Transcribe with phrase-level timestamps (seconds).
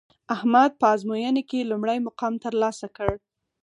[0.35, 3.09] احمد په ازموینه کې لومړی مقام ترلاسه کړ